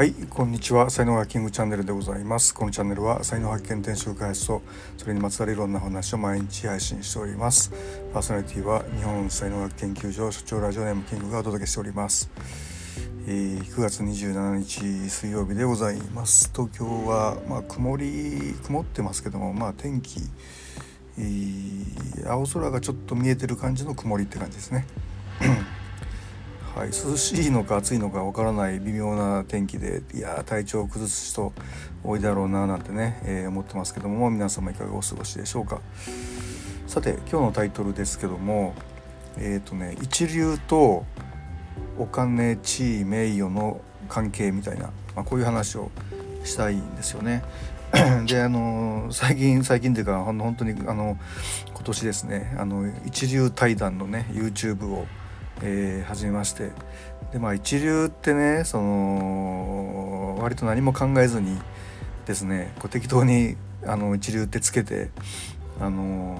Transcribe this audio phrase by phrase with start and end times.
[0.00, 0.88] はいこんにちは。
[0.88, 2.54] 才能ハッキングチャンネルでございます。
[2.54, 4.62] このチャンネルは才能発見転職開発と
[4.96, 7.70] それにまつわるいろんな話を毎日配信しております。
[8.14, 12.30] パーソナリティは日本才能学研究所所長ラジオネームキングがお届けしております。
[13.26, 16.50] えー、9月27日水曜日でございます。
[16.50, 20.22] 東京はまあ曇り曇ってますけどもまあ天気、
[21.18, 24.86] えー、青空がちょっと見えてる感じの曇りって感じですね。
[26.74, 31.52] はい、涼しいのか暑いのかわからない微妙な天気でいや体調を崩す人
[32.04, 35.80] 多いだろうななんてね、えー、思ってますけども皆様いかがお過ごしでしょうか
[36.86, 38.74] さて今日のタイトルですけども
[39.36, 41.04] えっ、ー、とね一流と
[41.98, 45.90] お金地位名誉の関係みたいな、まあ、こういう話を
[46.44, 47.42] したいんですよね。
[48.26, 51.18] であの最近最近というか本当にあの
[51.74, 55.06] 今年ですねあの一流対談のね YouTube を
[55.62, 56.70] えー、始めまして
[57.32, 61.58] でまあ一流ってねその割と何も考えずに
[62.26, 65.10] ですねこう適当にあの一流ってつけて
[65.80, 66.38] あの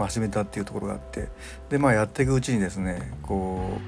[0.00, 1.28] まあ、始めたっていうところがあって
[1.68, 3.78] でまあやっていくうちにですねこ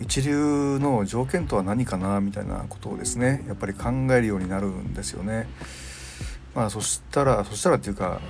[0.00, 5.46] う一流の条件とは何かなみたいなことをですねやっぱり考えるようになるんですよね。
[6.54, 8.20] まあそしたらそしたらっていうか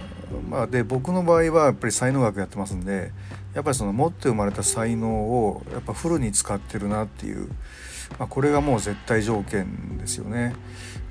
[0.50, 3.12] まあで僕の場合はやっぱり才能学やってますんで
[3.54, 7.48] やっぱりその持って生まれた才能をやっぱフルに使ってるなっていう、
[8.18, 10.54] まあ、これがもう絶対条件ですよね。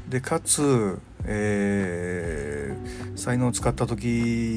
[0.09, 4.05] でかつ、えー、才能を使った時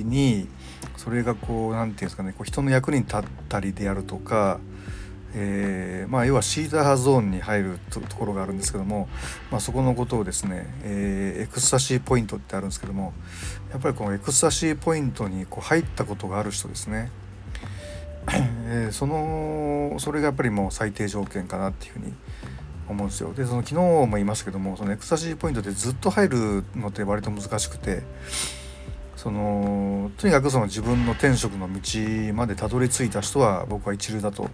[0.04, 0.48] に
[0.96, 4.58] それがこう何て言うんですかねこう人の役に立ったりであるとか、
[5.34, 9.08] えー、まあ要はシーターゾーンに入るところがあるんですけども、
[9.52, 13.12] まあ、そこのことをですね、えー、エクスタシーポイントってあるんですけども
[13.70, 17.10] やっぱりこのエクスタシーポイントにこう入ったことがある人ですね
[18.32, 22.12] え、そのそれがやっぱりもう最低条件かなっていうふうに
[22.88, 23.32] 思うんですよ。
[23.32, 28.02] でその昨日も言いましたけどもそのエクスタシーポイントでずっと入るのって割と難しくて
[29.16, 34.50] そのとにかくその自分の天職の道までたどり着いた人は僕は一流だと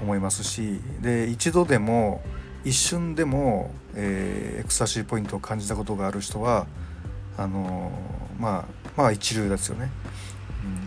[0.00, 2.22] 思いますしで一度でも
[2.64, 6.66] 一瞬でも、えー、エクスタシーポイントを感じたことがある人は
[7.36, 7.92] あの
[8.38, 9.90] まあまあ一流ですよね。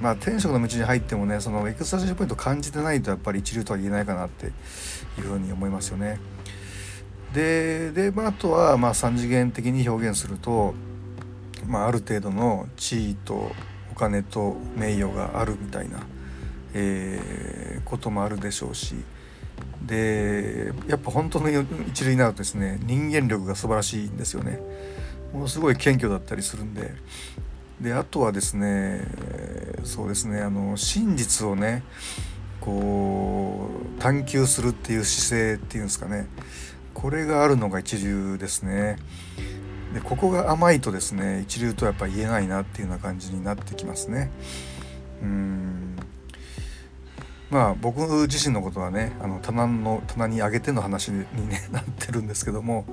[0.01, 4.49] まあ天職の道に入ってもねそのエクスタシーポイント感じてないとやっぱり一流とは言えないかなってい
[5.19, 6.19] うふうに思いますよね。
[7.33, 10.73] でで、まあ、あとはまあ3次元的に表現すると、
[11.67, 13.51] まあ、ある程度の地位と
[13.91, 15.99] お金と名誉があるみたいな、
[16.73, 18.95] えー、こともあるでしょうし
[19.85, 21.49] でやっぱ本当の
[21.87, 24.59] 一流になるとですね人間力が素晴らしいんですよね。
[25.33, 26.93] ものすごい謙虚だったりするんで
[27.81, 29.01] であとはですね
[29.83, 31.83] そうですねあの真実をね
[32.59, 36.27] こう探求するっていう姿勢っていうんですかね
[36.93, 38.97] これがあるのが一流ですね。
[39.93, 44.31] でここが甘いとですね一流とやっぱ言えないなっていうような感じになってきますね。
[45.21, 45.95] うん
[47.49, 51.19] まあ僕自身のことはねあの棚の棚に上げての話に、
[51.49, 52.85] ね、なってるんですけども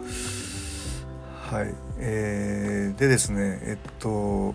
[1.51, 1.75] はい。
[1.99, 4.55] えー、でですねえっと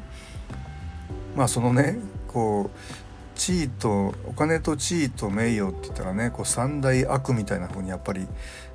[1.36, 8.28] まあそのねこう地位とお金と地位と名誉って言ったらねこう三大悪みたいな風にやっぱり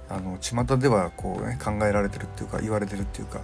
[0.08, 3.40] あの巷ではこう、ね、考えられてるっていうか言われてるっていうか。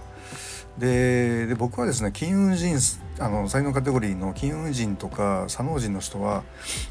[0.77, 2.77] でで僕はですね金運人
[3.19, 6.43] あの才能カテゴリーの金運人とか左脳人の人は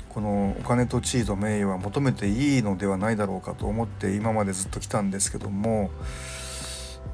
[0.09, 5.91] このお金と地位と名誉は求めていいのではないだろうかと思って今までずっと来たんですけども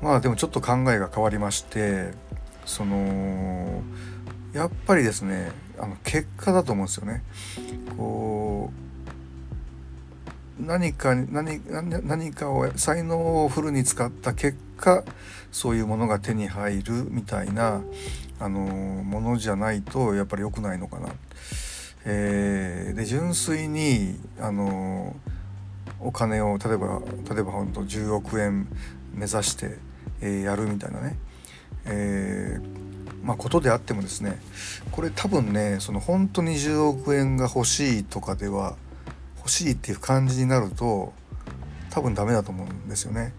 [0.03, 2.12] まあでもちょっと考えが変わりまして
[2.65, 3.83] その
[4.53, 7.22] やっぱりですねあの結果だと思うんですよね。
[7.97, 8.71] こ
[10.59, 11.60] う何か何
[12.06, 15.05] 何かを才能をフルに使った結果
[15.50, 17.83] そういうものが手に入るみたいな
[18.39, 21.09] あのものじゃないとやっぱり良くないのかな。
[22.05, 25.15] えー、で純粋にあの
[25.98, 28.69] お金を例えば例えば本当10億円
[29.13, 29.77] 目指して、
[30.21, 31.17] え、やるみたいなね、
[31.84, 32.81] えー
[33.22, 34.39] まあ、ことであってもですね
[34.91, 38.77] これ多分ねその本当に10億円が欲しいとかでは
[39.39, 41.13] 欲しいっていう感じになると
[41.91, 43.33] 多分ダメだと思うんですよね。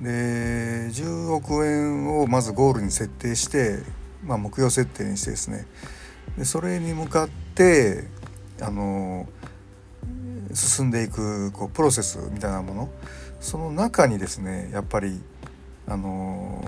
[0.00, 3.78] で10億円をまずゴールに設定して、
[4.24, 5.66] まあ、目標設定にしてですね。
[6.36, 8.08] でそれに向かって
[8.60, 9.26] あの
[10.52, 12.88] 進んでいくこうプロセスみたいなもの。
[13.40, 15.20] その中にですねやっぱり
[15.86, 16.62] あの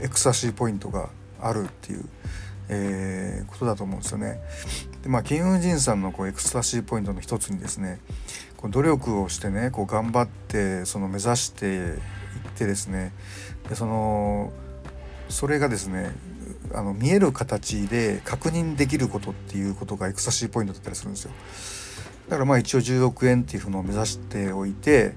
[0.00, 1.10] エクスタシーポイントが
[1.40, 2.04] あるっていう、
[2.68, 4.40] えー、ことだと思うんですよね。
[5.02, 8.00] でまあ金運人さんのこうエクスタシーポイントの一つにですね
[8.56, 12.00] こう努力をしてねこう頑張ってその目指していっ
[12.56, 13.12] てですね
[13.68, 14.52] でその
[15.28, 16.12] それがですね
[16.74, 21.30] あの見える形で確認できることっていうことがエクサシーポイントだったりするんですよ。
[22.28, 25.14] だからまあ一応10億円っていうのを目指しておいて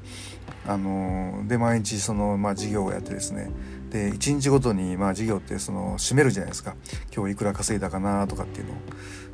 [0.66, 3.50] あので毎日その、まあ、事業をやってですね。
[3.90, 6.76] で1日ごとにまあ事業ってその締めるじゃないですか。
[7.14, 8.76] 今日いくら稼いだかなとかっていうのを。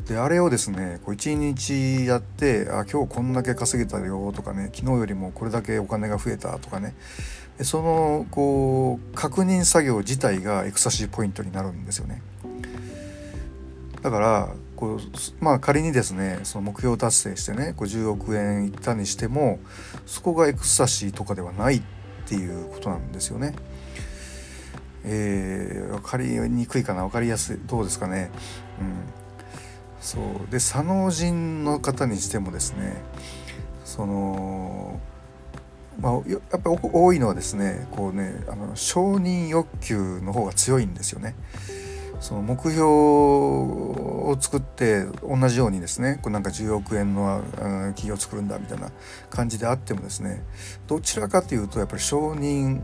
[0.07, 6.95] であれをですねこう1日やってあ今日こんだけ稼げたよとかね昨日よりもこれだけお金が増えたとかね。
[7.61, 12.21] そのこう確認作業自体がエクサシーポイントになるんですよね。
[14.01, 14.99] だからこう
[15.43, 19.59] まあ仮にですねその目標達成してね50億円いったにしても
[20.05, 21.81] そこがエクスタシーとかではないっ
[22.27, 23.55] ていうことなんですよね。
[25.03, 27.03] えー、分かりにくいかな？
[27.03, 28.29] 分かりやすいどうですかね？
[28.79, 28.93] うん、
[30.01, 33.01] そうで左脳人の方にしてもですね
[33.85, 34.99] その
[35.99, 41.33] まあ、やっぱり多いのはですねこうねあの承認欲求の方が強いんですよね。
[42.19, 47.43] その目標を作って同じようにですねこうなんか10億円の
[47.89, 48.91] 企業を作るんだみたいな
[49.29, 50.43] 感じであってもですね
[50.87, 52.81] どちらかというとやっぱり承認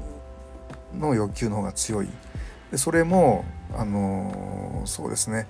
[0.97, 2.09] の欲求の方が強い
[2.71, 3.45] でそれも
[3.75, 5.47] あのそうですね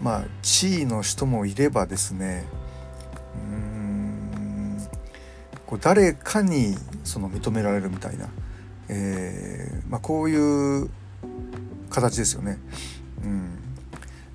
[0.00, 2.44] まあ地位の人もいればですね
[3.34, 4.78] うん
[5.66, 8.28] こう誰かにその認められるみたいな、
[8.88, 10.88] えーまあ、こういう
[11.90, 12.58] 形ですよね。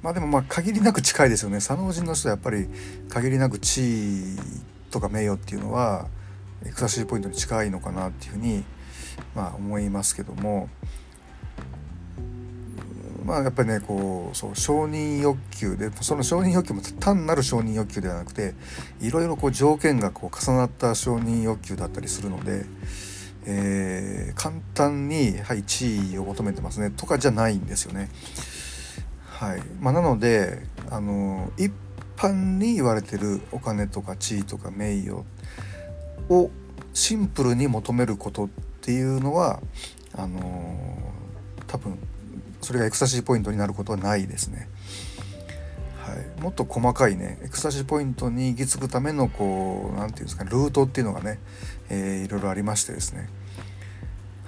[0.02, 2.68] まあでもまあ限りなく近いですよね佐野人の人はやっぱり
[3.10, 4.38] 限りなく地位
[4.90, 6.08] とか名誉っていうのは
[6.66, 8.64] エクサシーポイントに近いのかなっていうふうに
[9.36, 10.70] まあ思いますけども
[13.26, 18.56] まあやっぱりねこうそう承認欲求でその承認欲求も単なる承認欲求ではなくて
[19.00, 22.66] いろいろこう条件がこう重なった承認欲求だったりするので、
[23.46, 28.10] えー、簡単に、はい、地位を求めてますねとかじゃないんですよね。
[29.42, 29.62] はい。
[29.80, 31.74] まあ、なのであの一
[32.16, 35.24] 般に言われてるお金とか地位とか名誉
[36.30, 36.52] を
[36.94, 38.50] シンプルに求めることっ
[38.82, 39.60] ていうのは
[40.14, 40.96] あの
[41.66, 41.98] 多分
[42.62, 44.70] それがエクサシーポイントになることはないですね。
[46.04, 51.40] はい、もっと細かいねエクサシーポイントに行き着くためのこう何て言うんですかねルートっていうのがね、
[51.90, 53.28] えー、いろいろありましてですね。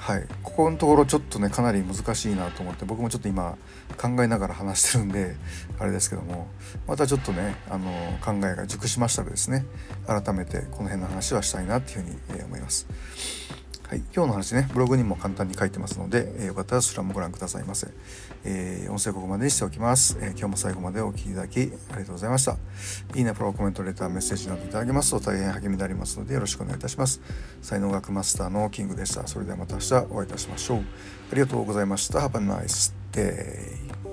[0.04, 3.58] はい、ここのところちょっとねかなり難しいなと思って僕もちょっと今
[3.98, 5.38] 考えながら話してるんで
[5.80, 6.50] あれですけども
[6.86, 7.90] またちょっとねあの
[8.20, 9.66] 考えが熟しましたらですね
[10.06, 12.86] 改めてこの辺の話はしたいなっていうふうに、思います。
[13.94, 17.90] はい、今日の話ねブログにも簡単に書いてますので、えー、よかったらそちらもご覧くださいませ、
[18.44, 22.58] えー、音声ここまでにしておきます、えー、今日も最後までお聴きいただきありがとうございました。
[23.14, 27.22] いいねフォローコメントレターメッセージなどいただけますと大変励みになりますのでよろしくお願いいたします。
[27.62, 29.28] 才能学マスターのキングでした。
[29.28, 30.80] それではまた明日お会いいたしましょう。
[30.80, 32.18] ありがとうございました。
[32.18, 34.13] Have a nice day